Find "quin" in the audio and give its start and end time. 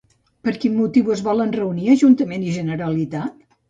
0.63-0.73